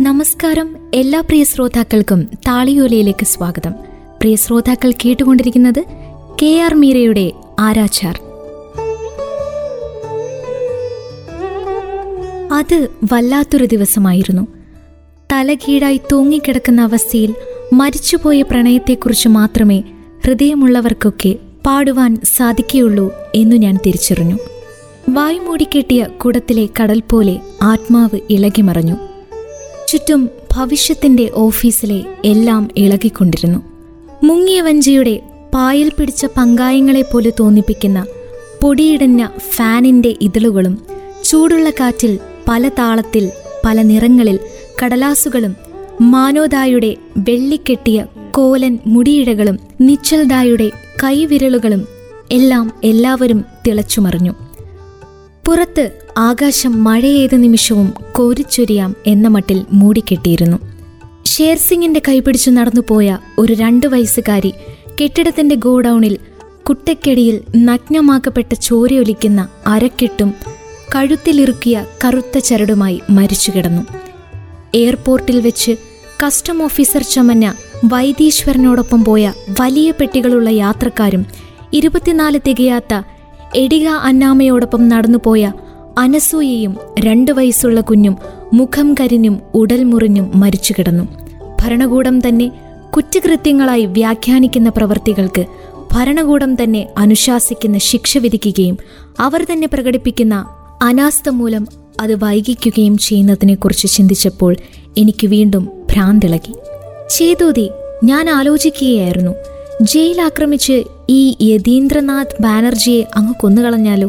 നമസ്കാരം 0.00 0.76
എല്ലാ 0.94 1.20
പ്രിയ 1.20 1.44
ശ്രോതാക്കൾക്കും 1.44 2.22
താളിയോലയിലേക്ക് 2.22 3.24
സ്വാഗതം. 3.24 3.72
പ്രിയ 4.20 4.36
ശ്രോതാക്കൾ 4.36 4.92
കേട്ടുകൊണ്ടിരിക്കുന്നത് 4.92 5.84
കെ 6.42 6.60
ആർ 6.60 6.74
മീരയുടെ 6.74 7.32
ആരാച്ചാർ. 7.58 8.20
അത് 12.52 12.88
വല്ലാത്തൊരു 13.12 13.64
ദിവസമായിരുന്നു. 13.64 14.46
തലകീഴായി 15.32 16.00
തൂങ്ങിക്കിടക്കുന്ന 16.12 16.80
അവസ്ഥയിൽ 16.80 17.34
മരിച്ചുപോയ 17.72 18.42
പ്രണയത്തെക്കുറിച്ച് 18.42 19.28
മാത്രമേ 19.28 19.82
ഹൃദയമുള്ളവർക്കൊക്കെ 20.26 21.36
പാടുവാൻ 21.66 22.20
സാധിക്കുകയുള്ളൂ 22.36 23.12
എന്നു 23.34 23.56
ഞാൻ 23.56 23.78
തിരിച്ചറിഞ്ഞു. 23.86 24.38
വായ്മൂടിക്കെട്ടിയ 25.08 26.04
കുടത്തിലെ 26.04 26.68
കടൽ 26.82 27.02
പോലെ 27.10 27.40
ആത്മാവ് 27.62 28.18
ഇളകിമറഞ്ഞു. 28.30 29.09
ചുറ്റും 29.90 30.30
ഭവിഷ്യത്തിന്റെ 30.54 31.30
ഓഫീസിലെ 31.34 32.04
എല്ലാം 32.24 32.70
ഇളകിക്കൊണ്ടിരുന്നു. 32.76 33.58
മുങ്ങിയ 34.24 34.60
വഞ്ചിയുടെ 34.60 35.20
പായൽ 35.54 35.92
പിടിച്ച 35.98 36.26
പങ്കായങ്ങളെപ്പോലെ 36.36 37.32
തോന്നിപ്പിക്കുന്ന 37.40 38.06
പൊടിയിടഞ്ഞ 38.62 39.26
ഫാനിന്റെ 39.38 40.16
ഇതളുകളും 40.20 40.78
ചൂടുള്ള 41.24 41.70
കാറ്റിൽ 41.70 42.18
പല 42.48 42.68
താളത്തിൽ 42.68 43.30
പല 43.64 43.82
നിറങ്ങളിൽ 43.82 44.38
കടലാസുകളും 44.84 45.56
മാനോദായുടെ 46.00 46.96
വെള്ളിക്കെട്ടിയ 47.16 48.06
കോലൻ 48.30 48.78
മുടിയിഴകളും 48.86 49.58
നിശ്ചൽദായുടെ 49.80 50.70
കൈവിരലുകളും 51.04 51.86
എല്ലാം 52.32 52.72
എല്ലാവരും 52.84 53.44
തിളച്ചുമറിഞ്ഞു. 53.66 54.49
പുറത്ത് 55.50 55.90
ആകാശം 56.18 56.84
മഴയേത് 56.84 57.42
നിമിഷവും 57.42 57.94
കോരിച്ചൊരിയാം 58.12 58.96
എന്ന 59.06 59.28
മട്ടിൽ 59.28 59.64
മൂടിക്കെട്ടിയിരുന്നു. 59.72 60.56
ഷേർസിംഗിന്റെ 61.26 62.02
കൈപിടിച്ചു 62.08 62.50
നടന്നുപോയ 62.50 63.18
ഒരു 63.38 63.52
രണ്ടു 63.52 63.86
വയസ്സുകാരി 63.86 64.54
കെട്ടിടത്തിന്റെ 65.02 65.54
ഗോഡൌണിൽ 65.54 66.18
കുട്ടക്കെടിയിൽ 66.68 67.40
നഗ്നമാക്കപ്പെട്ട 67.56 68.54
ചോരയൊലിക്കുന്ന 68.54 69.48
അരക്കെട്ടും 69.66 70.34
കഴുത്തിലിറുക്കിയ 70.94 71.86
കറുത്ത 72.04 72.38
ചരടുമായി 72.38 73.00
മരിച്ചു 73.10 73.52
കിടന്നു 73.56 73.82
എയർപോർട്ടിൽ 74.74 75.40
വെച്ച് 75.40 75.76
കസ്റ്റം 76.26 76.62
ഓഫീസർ 76.62 77.02
ചമഞ്ഞ 77.02 77.52
വൈദീശ്വരനോടൊപ്പം 77.84 79.04
പോയ 79.04 79.32
വലിയ 79.60 79.90
പെട്ടികളുള്ള 79.90 80.50
യാത്രക്കാരും 80.50 81.26
ഇരുപത്തിനാല് 81.72 82.38
തികയാത്ത 82.48 83.02
എഡിക 83.56 83.88
അന്നാമയോടൊപ്പം 83.88 84.88
നടന്നുപോയ 84.88 85.52
അനസൂയയും 85.98 86.76
രണ്ടു 87.00 87.32
വയസ്സുള്ള 87.32 87.80
കുഞ്ഞും 87.80 88.16
മുഖം 88.52 88.94
കരിഞ്ഞും 89.00 89.40
ഉടൽ 89.54 89.84
മുറിഞ്ഞും 89.84 90.30
മരിച്ചു 90.34 90.74
കിടന്നു. 90.78 91.08
ഭരണകൂടം 91.62 92.28
തന്നെ 92.28 92.50
കുറ്റകൃത്യങ്ങളായി 92.96 93.84
വ്യാഖ്യാനിക്കുന്ന 93.84 94.68
പ്രവർത്തികൾക്ക് 94.68 95.44
ഭരണകൂടം 95.92 96.62
തന്നെ 96.62 96.88
അനുശാസിക്കുന്ന 96.98 97.78
ശിക്ഷ 97.78 98.18
വിധിക്കുകയും 98.18 98.78
അവർ 99.20 99.46
തന്നെ 99.52 99.68
പ്രകടിപ്പിക്കുന്ന 99.72 100.46
അനാസ്ഥ 100.82 101.28
മൂലം 101.28 101.66
അത് 102.00 102.24
വൈകിക്കുകയും 102.24 102.98
ചെയ്യുന്നതിനെക്കുറിച്ച് 102.98 103.88
ചിന്തിച്ചപ്പോൾ 103.88 104.56
എനിക്ക് 104.98 105.26
വീണ്ടും 105.26 105.68
ഭ്രാന്തിളകി. 105.92 106.54
ചേതോതി 107.10 107.70
ഞാൻ 108.04 108.30
ആലോചിക്കുകയായിരുന്നു. 108.30 109.30
ജയിൽ 109.80 110.20
ആക്രമിച്ച് 110.20 110.84
ഈ 111.08 111.36
യതീന്ദ്രനാഥ് 111.40 112.42
ബാനർജിയെ 112.42 113.04
അങ്ങ് 113.16 113.34
കൊന്നുകളഞ്ഞാലോ? 113.34 114.08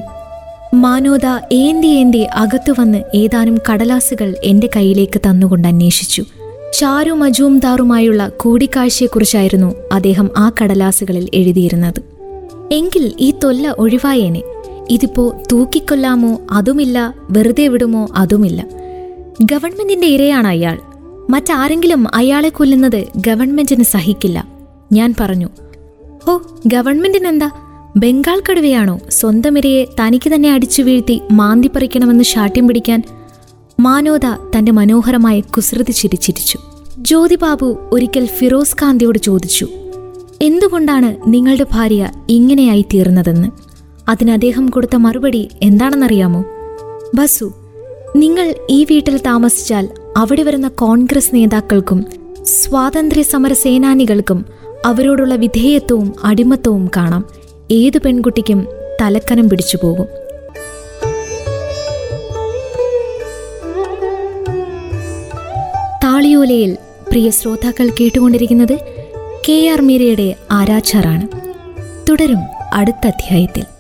മാനോദ 0.74 1.22
ഏന്തി 1.52 1.88
ഏന്തി 1.88 2.18
അകത്തു 2.18 2.74
വന്ന് 2.80 3.04
ഏതാനും 3.16 3.58
കടലാസുകൾ 3.72 4.36
എന്റെ 4.44 4.70
കയ്യിലേക്ക് 4.76 5.22
തന്നുകൊണ്ട് 5.30 5.68
അന്വേഷിച്ചു. 5.68 6.24
ചാരു 6.74 7.12
മജൂംദാറുമായുള്ള 7.12 8.30
കൂടിക്കാഴ്ചയെക്കുറിച്ചായിരുന്നു 8.38 9.76
അദ്ദേഹം 9.92 10.30
ആ 10.38 10.52
കടലാസുകളിൽ 10.64 11.30
എഴുതിയിരുന്നത്. 11.34 12.02
എങ്കിൽ 12.72 13.14
ഈ 13.20 13.34
തൊല്ല 13.44 13.70
ഒഴിവായേനെ. 13.70 14.42
ഇതിപ്പോ 14.90 15.34
തൂക്കിക്കൊല്ലാമോ 15.52 16.42
അതുമില്ല 16.52 17.14
വെറുതെ 17.30 17.68
വിടുമോ 17.68 18.08
അതുമില്ല. 18.16 18.66
ഗവൺമെന്റിന്റെ 19.42 20.08
ഇരയാണ് 20.08 20.48
അയാൾ. 20.48 20.80
മറ്റാരെങ്കിലും 21.30 22.16
അയാളെ 22.16 22.50
കൊല്ലുന്നത് 22.50 23.04
ഗവൺമെന്റിന് 23.18 23.84
സഹിക്കില്ല. 23.84 24.51
ഞാൻ 24.92 25.14
പറഞ്ഞു 25.20 25.50
ഓ 26.30 26.38
ഗവൺമെന്റിനെന്താ? 26.68 27.50
ബംഗാൾ 27.98 28.42
കടുവയാണോ 28.42 29.00
സ്വന്തം 29.10 29.58
ഇരയെ 29.58 29.86
തനിക്ക് 30.00 30.30
തന്നെ 30.36 30.54
അടിച്ചു 30.54 30.82
വീഴ്ത്തി 30.82 31.22
മാന്തി 31.32 31.68
പറിക്കണമെന്ന് 31.68 32.24
ശാഠ്യം 32.24 32.68
പിടിക്കാൻ? 32.68 33.04
മാനോദ 33.80 34.26
തന്റെ 34.58 34.72
മനോഹരമായ 34.72 35.40
കുസൃതി 35.40 35.92
ചിരിച്ചിരിച്ചു. 35.92 36.58
ജ്യോതിബാബു 36.98 37.90
ഒരിക്കൽ 37.92 38.26
ഫിറോസ് 38.26 38.76
കാന്തിയോട് 38.82 39.18
ചോദിച്ചു 39.18 39.68
എന്തുകൊണ്ടാണ് 40.42 41.34
നിങ്ങളുടെ 41.34 41.66
ഭാര്യ 41.72 42.12
ഇങ്ങനെയായി 42.30 42.86
തീർന്നതെന്ന്? 42.94 43.50
അതിന് 44.10 44.32
അദ്ദേഹം 44.32 44.70
കൊടുത്ത 44.70 44.96
മറുപടി 44.96 45.50
എന്താണെന്നറിയാമോ? 45.62 46.44
ബസു 47.16 47.54
നിങ്ങൾ 48.16 48.56
ഈ 48.70 48.84
വീട്ടിൽ 48.84 49.18
താമസിച്ചാൽ 49.18 49.90
അവിടെ 50.18 50.44
വരുന്ന 50.44 50.68
കോൺഗ്രസ് 50.68 51.36
നേതാക്കൾക്കും 51.36 52.06
സ്വാതന്ത്ര്യ 52.46 53.22
സമര 53.22 53.54
സേനാനികൾക്കും 53.54 54.46
അവരോടുള്ള 54.86 55.36
വിധേയത്വവും 55.36 56.16
അടിമത്തവും 56.24 56.92
കാണാം. 56.98 57.26
ഏതു 57.72 57.98
പെൺകുട്ടിക്കും 57.98 58.68
തലക്കനം 59.02 59.50
പിടിച്ചു 59.50 59.78
പോകും. 59.84 60.06
താളിയോലയിൽ 66.04 66.78
പ്രിയ 67.10 67.30
ശ്രോതാക്കൾ 67.30 67.90
കേട്ടുകൊണ്ടിരിക്കുന്നത് 67.90 68.80
കെ 69.50 69.70
ആർ 69.70 69.82
മീരയുടെ 69.82 70.36
ആരാച്ചാറാണ്. 70.52 71.28
തുടരും 72.10 72.40
അടുത്ത 72.74 73.08
അധ്യായത്തിൽ. 73.08 73.71